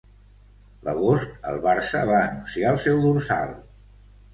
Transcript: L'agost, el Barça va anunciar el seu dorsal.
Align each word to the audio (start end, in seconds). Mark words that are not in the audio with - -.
L'agost, 0.87 1.37
el 1.53 1.61
Barça 1.67 2.03
va 2.15 2.25
anunciar 2.25 2.77
el 2.77 2.85
seu 2.89 3.03
dorsal. 3.09 3.59